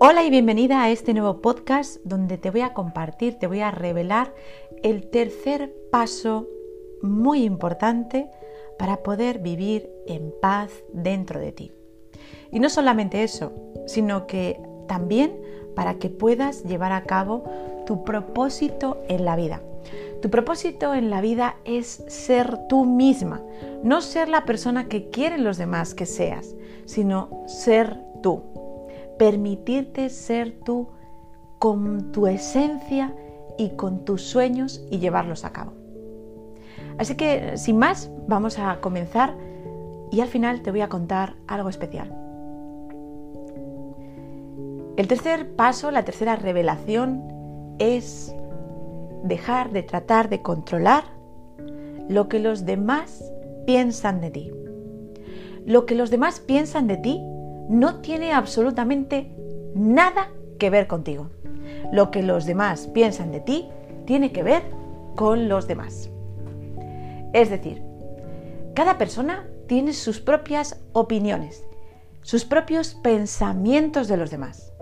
Hola 0.00 0.22
y 0.22 0.30
bienvenida 0.30 0.80
a 0.80 0.90
este 0.90 1.12
nuevo 1.12 1.42
podcast 1.42 1.96
donde 2.04 2.38
te 2.38 2.52
voy 2.52 2.60
a 2.60 2.72
compartir, 2.72 3.34
te 3.34 3.48
voy 3.48 3.58
a 3.58 3.72
revelar 3.72 4.32
el 4.84 5.10
tercer 5.10 5.74
paso 5.90 6.46
muy 7.02 7.42
importante 7.42 8.30
para 8.78 9.02
poder 9.02 9.40
vivir 9.40 9.90
en 10.06 10.32
paz 10.40 10.70
dentro 10.92 11.40
de 11.40 11.50
ti. 11.50 11.72
Y 12.52 12.60
no 12.60 12.70
solamente 12.70 13.24
eso, 13.24 13.52
sino 13.88 14.28
que 14.28 14.60
también 14.86 15.36
para 15.74 15.94
que 15.94 16.10
puedas 16.10 16.62
llevar 16.62 16.92
a 16.92 17.02
cabo 17.02 17.42
tu 17.84 18.04
propósito 18.04 19.02
en 19.08 19.24
la 19.24 19.34
vida. 19.34 19.62
Tu 20.22 20.30
propósito 20.30 20.94
en 20.94 21.10
la 21.10 21.20
vida 21.20 21.56
es 21.64 22.04
ser 22.06 22.68
tú 22.68 22.84
misma, 22.84 23.42
no 23.82 24.00
ser 24.00 24.28
la 24.28 24.44
persona 24.44 24.86
que 24.86 25.10
quieren 25.10 25.42
los 25.42 25.58
demás 25.58 25.96
que 25.96 26.06
seas, 26.06 26.54
sino 26.84 27.42
ser 27.48 28.00
tú 28.22 28.44
permitirte 29.18 30.08
ser 30.10 30.60
tú 30.64 30.88
con 31.58 32.12
tu 32.12 32.26
esencia 32.26 33.14
y 33.58 33.70
con 33.70 34.04
tus 34.04 34.22
sueños 34.22 34.84
y 34.90 34.98
llevarlos 34.98 35.44
a 35.44 35.52
cabo. 35.52 35.72
Así 36.98 37.16
que, 37.16 37.56
sin 37.56 37.78
más, 37.78 38.10
vamos 38.26 38.58
a 38.58 38.80
comenzar 38.80 39.34
y 40.10 40.20
al 40.20 40.28
final 40.28 40.62
te 40.62 40.70
voy 40.70 40.80
a 40.80 40.88
contar 40.88 41.34
algo 41.46 41.68
especial. 41.68 42.14
El 44.96 45.06
tercer 45.06 45.54
paso, 45.54 45.90
la 45.90 46.04
tercera 46.04 46.36
revelación, 46.36 47.22
es 47.78 48.34
dejar 49.22 49.70
de 49.70 49.82
tratar 49.82 50.28
de 50.28 50.42
controlar 50.42 51.04
lo 52.08 52.28
que 52.28 52.40
los 52.40 52.64
demás 52.64 53.32
piensan 53.66 54.20
de 54.20 54.30
ti. 54.30 54.50
Lo 55.66 55.86
que 55.86 55.94
los 55.94 56.10
demás 56.10 56.40
piensan 56.40 56.86
de 56.86 56.96
ti 56.96 57.22
no 57.68 57.96
tiene 58.00 58.32
absolutamente 58.32 59.34
nada 59.74 60.30
que 60.58 60.70
ver 60.70 60.86
contigo. 60.86 61.30
Lo 61.92 62.10
que 62.10 62.22
los 62.22 62.46
demás 62.46 62.86
piensan 62.88 63.30
de 63.30 63.40
ti 63.40 63.68
tiene 64.06 64.32
que 64.32 64.42
ver 64.42 64.62
con 65.14 65.48
los 65.48 65.66
demás. 65.66 66.10
Es 67.32 67.50
decir, 67.50 67.82
cada 68.74 68.96
persona 68.98 69.46
tiene 69.66 69.92
sus 69.92 70.20
propias 70.20 70.80
opiniones, 70.92 71.64
sus 72.22 72.44
propios 72.44 72.94
pensamientos 72.94 74.08
de 74.08 74.16
los 74.16 74.30
demás, 74.30 74.72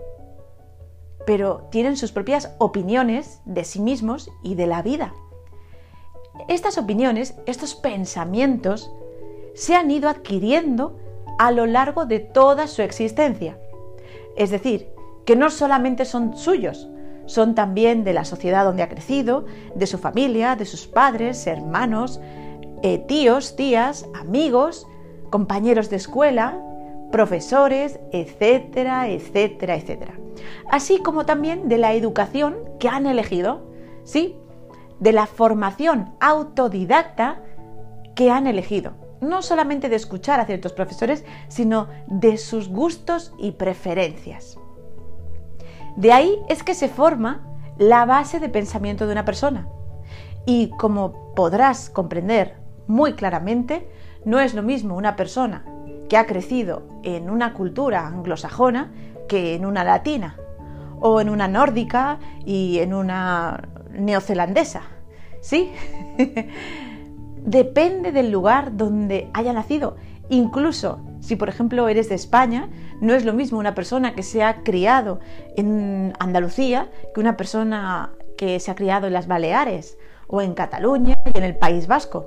pero 1.27 1.69
tienen 1.71 1.97
sus 1.97 2.13
propias 2.13 2.55
opiniones 2.59 3.41
de 3.45 3.65
sí 3.65 3.81
mismos 3.81 4.31
y 4.43 4.55
de 4.55 4.67
la 4.67 4.83
vida. 4.83 5.13
Estas 6.49 6.79
opiniones, 6.79 7.35
estos 7.47 7.75
pensamientos, 7.75 8.91
se 9.55 9.75
han 9.75 9.91
ido 9.91 10.09
adquiriendo 10.09 10.99
a 11.39 11.51
lo 11.51 11.67
largo 11.67 12.07
de 12.07 12.21
toda 12.21 12.67
su 12.67 12.83
existencia. 12.83 13.59
Es 14.37 14.51
decir, 14.51 14.89
que 15.25 15.37
no 15.37 15.51
solamente 15.51 16.05
son 16.05 16.37
suyos, 16.37 16.89
son 17.27 17.55
también 17.55 18.05
de 18.05 18.13
la 18.13 18.25
sociedad 18.25 18.65
donde 18.65 18.83
ha 18.83 18.89
crecido, 18.89 19.45
de 19.75 19.87
su 19.87 19.99
familia, 19.99 20.57
de 20.57 20.65
sus 20.65 20.87
padres, 20.87 21.47
hermanos, 21.47 22.21
eh, 22.83 22.99
tíos, 22.99 23.57
tías, 23.57 24.07
amigos, 24.15 24.87
compañeros 25.31 25.91
de 25.91 25.97
escuela, 25.97 26.63
profesores, 27.11 27.99
etcétera, 28.13 29.09
etcétera, 29.09 29.77
etcétera. 29.77 30.15
Así 30.71 30.99
como 30.99 31.27
también 31.27 31.69
de 31.69 31.79
la 31.79 31.95
educación 31.95 32.57
que 32.79 32.89
han 32.89 33.07
elegido, 33.07 33.63
¿sí? 34.05 34.37
De 35.01 35.13
la 35.13 35.27
formación 35.27 36.15
autodidacta 36.21 37.43
que 38.15 38.31
han 38.31 38.47
elegido 38.47 39.06
no 39.21 39.43
solamente 39.43 39.89
de 39.89 39.97
escuchar 39.97 40.41
a 40.41 40.47
ciertos 40.47 40.73
profesores, 40.73 41.25
sino 41.49 41.89
de 42.07 42.39
sus 42.39 42.69
gustos 42.69 43.33
y 43.39 43.53
preferencias. 43.53 44.59
De 45.97 46.13
ahí 46.13 46.39
es 46.49 46.63
que 46.63 46.75
se 46.75 46.89
forma 46.89 47.47
la 47.79 48.05
base 48.05 48.41
de 48.41 48.49
pensamiento 48.49 49.07
de 49.07 49.13
una 49.13 49.25
persona. 49.25 49.69
Y 50.45 50.71
como 50.71 51.35
podrás 51.35 51.91
comprender 51.91 52.57
muy 52.87 53.15
claramente, 53.15 53.89
no 54.25 54.41
es 54.41 54.55
lo 54.55 54.63
mismo 54.63 54.97
una 54.97 55.17
persona 55.17 55.65
que 56.09 56.17
ha 56.17 56.27
crecido 56.27 56.87
en 57.03 57.31
una 57.31 57.53
cultura 57.55 58.07
anglosajona 58.07 58.93
que 59.29 59.55
en 59.55 59.67
una 59.67 59.83
latina, 59.83 60.37
o 61.01 61.21
en 61.21 61.29
una 61.29 61.49
nórdica 61.49 62.19
y 62.45 62.79
en 62.79 62.95
una 62.95 63.69
neozelandesa. 63.91 64.83
¿Sí? 65.41 65.73
depende 67.47 68.13
del 68.13 68.31
lugar 68.31 68.77
donde 68.77 69.31
haya 69.33 69.55
nacido. 69.55 69.97
Incluso 70.29 71.01
si, 71.21 71.37
por 71.37 71.49
ejemplo, 71.49 71.89
eres 71.89 72.09
de 72.09 72.17
España, 72.17 72.69
no 73.01 73.15
es 73.15 73.25
lo 73.25 73.33
mismo 73.33 73.59
una 73.59 73.75
persona 73.75 74.15
que 74.15 74.23
se 74.23 74.43
ha 74.43 74.63
criado 74.63 75.21
en 75.57 76.13
Andalucía 76.19 76.91
que 77.15 77.21
una 77.21 77.37
persona 77.37 78.13
que 78.37 78.61
se 78.61 78.71
ha 78.71 78.75
criado 78.75 79.07
en 79.07 79.13
las 79.13 79.29
Baleares 79.29 79.97
o 80.27 80.43
en 80.43 80.55
Cataluña 80.55 81.15
y 81.33 81.39
en 81.39 81.45
el 81.45 81.57
País 81.57 81.87
Vasco. 81.87 82.27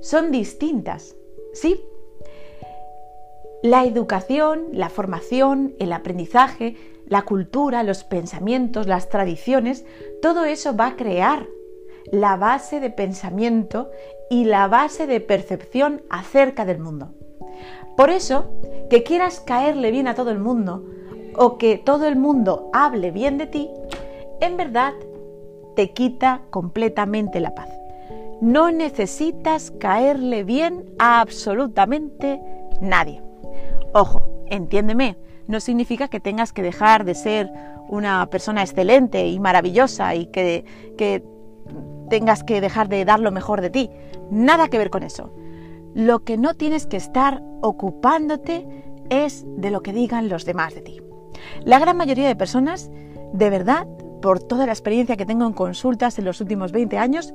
Son 0.00 0.30
distintas, 0.30 1.14
¿sí? 1.54 1.80
La 3.62 3.84
educación, 3.84 4.66
la 4.72 4.88
formación, 4.88 5.74
el 5.78 5.92
aprendizaje, 5.92 6.76
la 7.06 7.22
cultura, 7.22 7.84
los 7.84 8.02
pensamientos, 8.02 8.88
las 8.88 9.08
tradiciones, 9.08 9.84
todo 10.20 10.44
eso 10.44 10.76
va 10.76 10.88
a 10.88 10.96
crear 10.96 11.46
la 12.12 12.36
base 12.36 12.78
de 12.78 12.90
pensamiento 12.90 13.90
y 14.30 14.44
la 14.44 14.68
base 14.68 15.08
de 15.08 15.20
percepción 15.20 16.02
acerca 16.10 16.64
del 16.64 16.78
mundo. 16.78 17.14
Por 17.96 18.10
eso, 18.10 18.52
que 18.90 19.02
quieras 19.02 19.40
caerle 19.40 19.90
bien 19.90 20.06
a 20.06 20.14
todo 20.14 20.30
el 20.30 20.38
mundo 20.38 20.84
o 21.34 21.56
que 21.56 21.78
todo 21.78 22.06
el 22.06 22.16
mundo 22.16 22.70
hable 22.74 23.10
bien 23.10 23.38
de 23.38 23.46
ti, 23.46 23.70
en 24.40 24.58
verdad 24.58 24.92
te 25.74 25.92
quita 25.92 26.42
completamente 26.50 27.40
la 27.40 27.54
paz. 27.54 27.70
No 28.42 28.70
necesitas 28.70 29.70
caerle 29.70 30.44
bien 30.44 30.84
a 30.98 31.20
absolutamente 31.20 32.42
nadie. 32.80 33.22
Ojo, 33.94 34.44
entiéndeme, 34.48 35.16
no 35.46 35.60
significa 35.60 36.08
que 36.08 36.20
tengas 36.20 36.52
que 36.52 36.62
dejar 36.62 37.04
de 37.04 37.14
ser 37.14 37.50
una 37.88 38.26
persona 38.26 38.62
excelente 38.62 39.26
y 39.26 39.38
maravillosa 39.38 40.14
y 40.14 40.26
que, 40.26 40.64
que 40.98 41.22
tengas 42.12 42.44
que 42.44 42.60
dejar 42.60 42.90
de 42.90 43.06
dar 43.06 43.20
lo 43.20 43.32
mejor 43.32 43.62
de 43.62 43.70
ti. 43.70 43.88
Nada 44.30 44.68
que 44.68 44.76
ver 44.76 44.90
con 44.90 45.02
eso. 45.02 45.32
Lo 45.94 46.24
que 46.24 46.36
no 46.36 46.52
tienes 46.52 46.86
que 46.86 46.98
estar 46.98 47.42
ocupándote 47.62 48.68
es 49.08 49.46
de 49.56 49.70
lo 49.70 49.82
que 49.82 49.94
digan 49.94 50.28
los 50.28 50.44
demás 50.44 50.74
de 50.74 50.82
ti. 50.82 51.00
La 51.64 51.78
gran 51.78 51.96
mayoría 51.96 52.28
de 52.28 52.36
personas, 52.36 52.90
de 53.32 53.48
verdad, 53.48 53.86
por 54.20 54.40
toda 54.40 54.66
la 54.66 54.72
experiencia 54.72 55.16
que 55.16 55.24
tengo 55.24 55.46
en 55.46 55.54
consultas 55.54 56.18
en 56.18 56.26
los 56.26 56.42
últimos 56.42 56.70
20 56.70 56.98
años, 56.98 57.32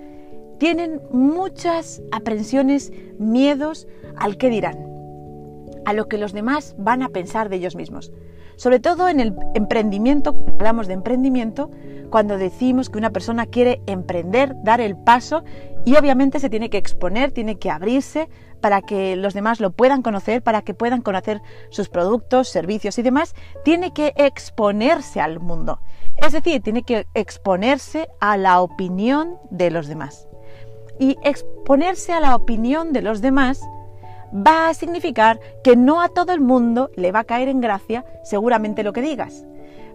tienen 0.59 1.01
muchas 1.11 2.03
aprensiones, 2.11 2.93
miedos 3.17 3.87
al 4.15 4.37
que 4.37 4.51
dirán, 4.51 4.77
a 5.85 5.93
lo 5.93 6.07
que 6.07 6.19
los 6.19 6.33
demás 6.33 6.75
van 6.77 7.01
a 7.01 7.09
pensar 7.09 7.49
de 7.49 7.55
ellos 7.55 7.75
mismos. 7.75 8.11
Sobre 8.57 8.79
todo 8.79 9.09
en 9.09 9.21
el 9.21 9.35
emprendimiento, 9.55 10.35
hablamos 10.59 10.85
de 10.85 10.93
emprendimiento, 10.93 11.71
cuando 12.09 12.37
decimos 12.37 12.89
que 12.89 12.97
una 12.97 13.11
persona 13.11 13.45
quiere 13.45 13.81
emprender, 13.85 14.55
dar 14.63 14.81
el 14.81 14.95
paso 14.95 15.43
y 15.85 15.95
obviamente 15.95 16.39
se 16.39 16.49
tiene 16.49 16.69
que 16.69 16.77
exponer, 16.77 17.31
tiene 17.31 17.57
que 17.57 17.69
abrirse 17.69 18.29
para 18.61 18.81
que 18.81 19.15
los 19.15 19.33
demás 19.33 19.59
lo 19.59 19.71
puedan 19.71 20.01
conocer, 20.01 20.41
para 20.41 20.61
que 20.61 20.73
puedan 20.73 21.01
conocer 21.01 21.41
sus 21.69 21.89
productos, 21.89 22.49
servicios 22.49 22.97
y 22.97 23.03
demás, 23.03 23.35
tiene 23.63 23.93
que 23.93 24.13
exponerse 24.15 25.21
al 25.21 25.39
mundo. 25.39 25.79
Es 26.17 26.33
decir, 26.33 26.61
tiene 26.61 26.83
que 26.83 27.05
exponerse 27.13 28.09
a 28.19 28.37
la 28.37 28.61
opinión 28.61 29.37
de 29.51 29.69
los 29.69 29.87
demás. 29.87 30.27
Y 30.99 31.15
exponerse 31.23 32.13
a 32.13 32.19
la 32.19 32.35
opinión 32.35 32.91
de 32.91 33.03
los 33.03 33.21
demás 33.21 33.61
va 34.33 34.69
a 34.69 34.73
significar 34.73 35.39
que 35.63 35.75
no 35.75 36.01
a 36.01 36.09
todo 36.09 36.33
el 36.33 36.41
mundo 36.41 36.89
le 36.95 37.11
va 37.11 37.19
a 37.19 37.23
caer 37.23 37.49
en 37.49 37.61
gracia 37.61 38.03
seguramente 38.23 38.83
lo 38.83 38.93
que 38.93 39.01
digas. 39.01 39.45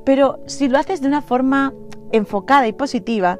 Pero 0.04 0.40
si 0.46 0.68
lo 0.68 0.78
haces 0.78 1.00
de 1.00 1.08
una 1.08 1.22
forma 1.22 1.72
enfocada 2.12 2.66
y 2.66 2.72
positiva, 2.72 3.38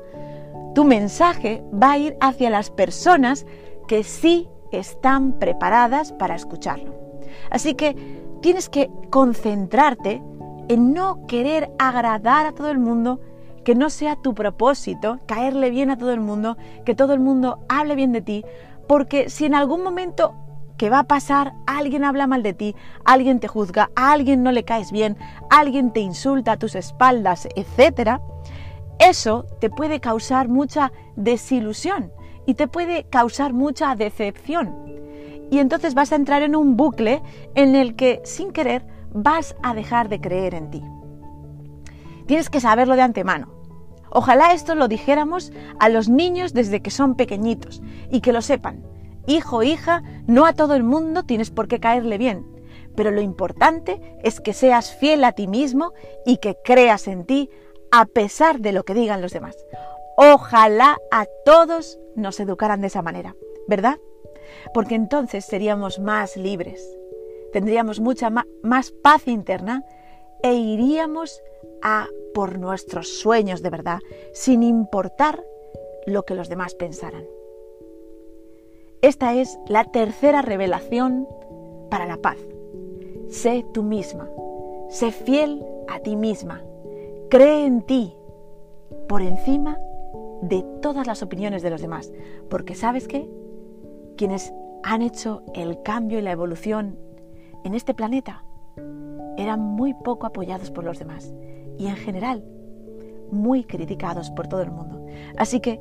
tu 0.75 0.85
mensaje 0.85 1.63
va 1.73 1.93
a 1.93 1.99
ir 1.99 2.17
hacia 2.21 2.51
las 2.51 2.71
personas 2.71 3.47
que 3.87 4.05
sí 4.05 4.49
están 4.73 5.39
preparadas 5.39 6.13
para 6.13 6.35
escucharlo. 6.35 6.95
Así 7.51 7.75
que 7.75 7.95
tienes 8.41 8.69
que 8.69 8.91
concentrarte 9.11 10.23
en 10.69 10.93
no 10.93 11.27
querer 11.27 11.71
agradar 11.79 12.47
a 12.47 12.53
todo 12.53 12.71
el 12.71 12.79
mundo, 12.79 13.21
que 13.65 13.75
no 13.75 13.91
sea 13.91 14.17
tu 14.17 14.35
propósito 14.35 15.19
caerle 15.27 15.71
bien 15.71 15.91
a 15.91 15.99
todo 15.99 16.13
el 16.13 16.21
mundo, 16.21 16.57
que 16.85 16.95
todo 16.95 17.13
el 17.13 17.21
mundo 17.21 17.61
hable 17.69 17.95
bien 17.95 18.13
de 18.13 18.23
ti, 18.23 18.45
porque 18.89 19.31
si 19.31 19.45
en 19.45 19.55
algún 19.55 19.83
momento 19.83 20.35
que 20.77 20.91
va 20.91 21.01
a 21.01 21.05
pasar, 21.05 21.53
alguien 21.67 22.03
habla 22.03 22.27
mal 22.27 22.43
de 22.43 22.55
ti, 22.55 22.75
alguien 23.05 23.39
te 23.39 23.47
juzga, 23.47 23.91
a 23.95 24.13
alguien 24.13 24.43
no 24.43 24.51
le 24.51 24.65
caes 24.65 24.91
bien, 24.91 25.17
alguien 25.49 25.93
te 25.93 26.01
insulta 26.01 26.53
a 26.53 26.57
tus 26.57 26.75
espaldas, 26.75 27.47
etc., 27.55 28.21
eso 29.03 29.47
te 29.61 29.71
puede 29.71 30.01
causar 30.01 30.49
mucha 30.49 30.93
desilusión 31.17 32.13
y 32.47 32.55
te 32.55 32.69
puede 32.69 33.05
causar 33.05 33.53
mucha 33.53 33.95
decepción. 33.95 34.75
Y 35.51 35.59
entonces 35.59 35.95
vas 35.95 36.13
a 36.13 36.17
entrar 36.17 36.43
en 36.43 36.57
un 36.57 36.77
bucle 36.77 37.23
en 37.55 37.75
el 37.75 37.95
que 37.95 38.21
sin 38.25 38.53
querer 38.53 38.87
vas 39.13 39.55
a 39.63 39.75
dejar 39.75 40.09
de 40.09 40.21
creer 40.21 40.55
en 40.55 40.71
ti. 40.71 40.83
Tienes 42.27 42.49
que 42.49 42.61
saberlo 42.61 42.97
de 42.97 43.03
antemano. 43.03 43.53
Ojalá 44.11 44.53
esto 44.53 44.75
lo 44.75 44.89
dijéramos 44.89 45.53
a 45.79 45.89
los 45.89 46.09
niños 46.09 46.53
desde 46.53 46.81
que 46.81 46.91
son 46.91 47.15
pequeñitos 47.15 47.83
y 48.11 48.21
que 48.21 48.33
lo 48.33 48.43
sepan. 48.43 48.85
Hijo, 49.27 49.63
hija, 49.63 50.03
no 50.27 50.47
a 50.47 50.53
todo 50.53 50.75
el 50.75 50.83
mundo 50.83 51.25
tienes 51.25 51.51
por 51.51 51.69
qué 51.69 51.81
caerle 51.81 52.19
bien, 52.19 52.47
pero 52.97 53.11
lo 53.11 53.21
importante 53.21 54.01
es 54.23 54.41
que 54.41 54.53
seas 54.53 54.95
fiel 54.95 55.25
a 55.25 55.33
ti 55.33 55.47
mismo 55.47 55.93
y 56.27 56.39
que 56.39 56.57
creas 56.65 57.09
en 57.09 57.25
ti 57.25 57.51
a 57.93 58.07
pesar 58.07 58.61
de 58.61 58.73
lo 58.73 58.85
que 58.85 58.95
digan 58.95 59.21
los 59.23 59.33
demás. 59.33 59.57
Ojalá 60.17 60.99
a 61.11 61.27
todos 61.45 61.99
nos 62.17 62.41
educaran 62.41 62.81
de 62.81 62.89
esa 62.89 63.03
manera, 63.03 63.37
¿verdad? 63.69 63.99
Porque 64.75 64.95
entonces 64.95 65.45
seríamos 65.45 65.99
más 65.99 66.37
libres, 66.37 66.99
tendríamos 67.53 68.01
mucha 68.01 68.31
más 68.63 68.91
paz 68.91 69.29
interna 69.29 69.85
e 70.43 70.55
iríamos 70.55 71.43
a 71.83 72.09
por 72.35 72.59
nuestros 72.59 73.09
sueños 73.21 73.63
de 73.63 73.71
verdad, 73.71 74.01
sin 74.33 74.63
importar 74.63 75.45
lo 76.07 76.25
que 76.25 76.35
los 76.35 76.49
demás 76.49 76.75
pensaran. 76.75 77.25
Esta 79.03 79.35
es 79.35 79.59
la 79.67 79.85
tercera 79.85 80.43
revelación 80.43 81.29
para 81.91 82.07
la 82.07 82.17
paz. 82.17 82.39
Sé 83.29 83.67
tú 83.75 83.83
misma, 83.83 84.31
sé 84.89 85.11
fiel 85.11 85.65
a 85.89 85.99
ti 85.99 86.17
misma, 86.17 86.63
cree 87.33 87.65
en 87.65 87.81
ti 87.81 88.15
por 89.09 89.23
encima 89.23 89.79
de 90.43 90.63
todas 90.83 91.07
las 91.07 91.23
opiniones 91.23 91.63
de 91.63 91.71
los 91.71 91.81
demás, 91.81 92.13
porque 92.51 92.75
sabes 92.75 93.09
qué, 93.09 93.27
quienes 94.19 94.53
han 94.83 95.01
hecho 95.01 95.43
el 95.55 95.83
cambio 95.83 96.19
y 96.19 96.23
la 96.23 96.33
evolución 96.33 96.99
en 97.65 97.73
este 97.73 97.95
planeta 97.95 98.45
eran 99.39 99.61
muy 99.61 99.95
poco 99.95 100.27
apoyados 100.27 100.71
por 100.71 100.85
los 100.85 100.99
demás 100.99 101.33
y 101.79 101.87
en 101.87 101.97
general 101.97 102.45
muy 103.31 103.65
criticados 103.65 104.31
por 104.31 104.47
todo 104.47 104.61
el 104.61 104.71
mundo. 104.71 105.07
Así 105.39 105.61
que 105.61 105.81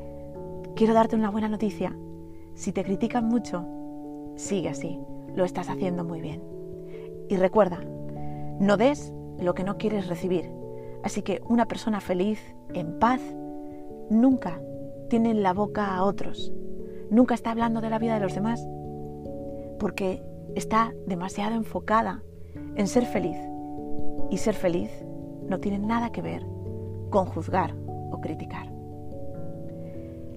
quiero 0.78 0.94
darte 0.94 1.18
una 1.18 1.32
buena 1.32 1.50
noticia. 1.50 1.94
Si 2.54 2.72
te 2.72 2.86
critican 2.86 3.26
mucho, 3.26 3.66
sigue 4.38 4.70
así, 4.70 4.98
lo 5.36 5.44
estás 5.44 5.68
haciendo 5.68 6.06
muy 6.06 6.22
bien. 6.22 6.42
Y 7.28 7.36
recuerda, 7.36 7.82
no 8.62 8.78
des 8.78 9.12
lo 9.38 9.54
que 9.54 9.66
no 9.66 9.78
quieres 9.78 10.08
recibir. 10.08 10.61
Así 11.04 11.22
que 11.22 11.42
una 11.48 11.68
persona 11.68 12.02
feliz, 12.02 12.40
en 12.74 13.00
paz, 13.00 13.22
nunca 14.10 14.62
tiene 15.10 15.32
en 15.32 15.44
la 15.44 15.54
boca 15.54 15.96
a 15.96 16.04
otros, 16.04 16.54
nunca 17.10 17.34
está 17.34 17.52
hablando 17.52 17.82
de 17.82 17.90
la 17.90 18.00
vida 18.00 18.16
de 18.16 18.22
los 18.22 18.36
demás, 18.36 18.66
porque 19.80 20.24
está 20.56 20.94
demasiado 21.08 21.56
enfocada 21.56 22.24
en 22.76 22.88
ser 22.88 23.06
feliz. 23.06 23.38
Y 24.30 24.38
ser 24.38 24.54
feliz 24.54 24.90
no 25.48 25.60
tiene 25.60 25.80
nada 25.80 26.12
que 26.12 26.22
ver 26.22 26.46
con 27.10 27.26
juzgar 27.26 27.76
o 28.12 28.22
criticar. 28.22 28.72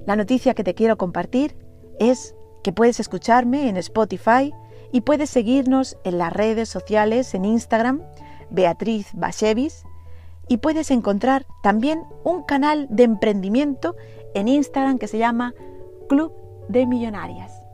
La 0.07 0.17
noticia 0.17 0.55
que 0.55 0.65
te 0.65 0.75
quiero 0.75 0.97
compartir 0.97 1.57
es 1.99 2.35
que 2.63 2.73
puedes 2.73 3.01
escucharme 3.01 3.69
en 3.69 3.77
Spotify 3.77 4.53
y 4.93 5.03
puedes 5.03 5.31
seguirnos 5.31 5.97
en 6.05 6.19
las 6.19 6.33
redes 6.33 6.69
sociales, 6.69 7.35
en 7.35 7.45
Instagram, 7.45 8.03
Beatriz 8.51 9.09
Bachevis, 9.15 9.85
y 10.49 10.59
puedes 10.59 10.91
encontrar 10.91 11.47
también 11.63 12.03
un 12.23 12.43
canal 12.43 12.87
de 12.91 13.05
emprendimiento 13.05 13.97
en 14.35 14.49
Instagram 14.49 14.99
que 14.99 15.09
se 15.09 15.19
llama 15.19 15.55
Club 16.09 16.33
de 16.69 16.87
Millonarias. 16.87 17.65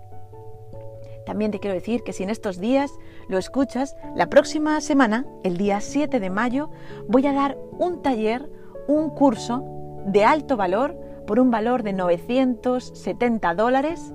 También 1.26 1.50
te 1.50 1.60
quiero 1.60 1.74
decir 1.74 2.02
que 2.02 2.12
si 2.12 2.22
en 2.22 2.30
estos 2.30 2.58
días 2.58 2.90
lo 3.28 3.38
escuchas, 3.38 3.96
la 4.16 4.28
próxima 4.28 4.80
semana, 4.80 5.26
el 5.44 5.56
día 5.56 5.80
7 5.80 6.18
de 6.18 6.30
mayo, 6.30 6.70
voy 7.08 7.26
a 7.26 7.32
dar 7.32 7.56
un 7.78 8.02
taller, 8.02 8.50
un 8.88 9.10
curso 9.10 9.64
de 10.06 10.24
alto 10.24 10.56
valor 10.56 10.96
por 11.26 11.38
un 11.38 11.50
valor 11.50 11.82
de 11.82 11.92
970 11.92 13.54
dólares. 13.54 14.12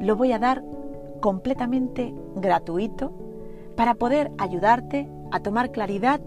Lo 0.00 0.16
voy 0.16 0.32
a 0.32 0.38
dar 0.38 0.64
completamente 1.20 2.14
gratuito 2.34 3.12
para 3.76 3.94
poder 3.94 4.32
ayudarte 4.38 5.08
a 5.30 5.40
tomar 5.40 5.70
claridad 5.70 6.20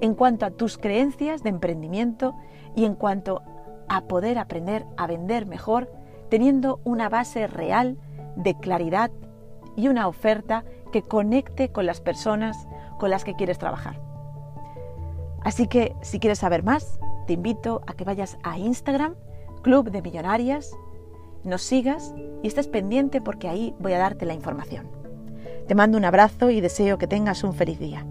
en 0.00 0.14
cuanto 0.14 0.46
a 0.46 0.50
tus 0.50 0.78
creencias 0.78 1.42
de 1.42 1.50
emprendimiento 1.50 2.34
y 2.74 2.84
en 2.84 2.94
cuanto 2.94 3.42
a 3.88 4.02
poder 4.02 4.38
aprender 4.38 4.86
a 4.96 5.06
vender 5.06 5.46
mejor 5.46 5.90
teniendo 6.28 6.80
una 6.84 7.08
base 7.08 7.46
real 7.46 7.98
de 8.36 8.54
claridad 8.58 9.10
y 9.76 9.88
una 9.88 10.08
oferta 10.08 10.64
que 10.92 11.02
conecte 11.02 11.70
con 11.70 11.86
las 11.86 12.00
personas 12.00 12.68
con 12.98 13.10
las 13.10 13.24
que 13.24 13.34
quieres 13.34 13.58
trabajar. 13.58 14.00
Así 15.42 15.66
que 15.66 15.94
si 16.02 16.18
quieres 16.18 16.40
saber 16.40 16.62
más, 16.62 16.98
te 17.26 17.32
invito 17.32 17.82
a 17.86 17.94
que 17.94 18.04
vayas 18.04 18.38
a 18.42 18.58
Instagram, 18.58 19.14
Club 19.62 19.90
de 19.90 20.02
Millonarias, 20.02 20.72
nos 21.44 21.62
sigas 21.62 22.14
y 22.42 22.48
estés 22.48 22.68
pendiente 22.68 23.20
porque 23.20 23.48
ahí 23.48 23.74
voy 23.78 23.92
a 23.92 23.98
darte 23.98 24.26
la 24.26 24.34
información. 24.34 24.88
Te 25.66 25.74
mando 25.74 25.98
un 25.98 26.04
abrazo 26.04 26.50
y 26.50 26.60
deseo 26.60 26.98
que 26.98 27.06
tengas 27.06 27.44
un 27.44 27.54
feliz 27.54 27.78
día. 27.78 28.04